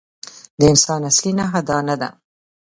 د 0.59 0.61
انسان 0.71 1.01
اصلي 1.09 1.31
نښه 1.39 1.61
دا 1.69 1.77
نه 1.87 1.95
ده. 2.01 2.09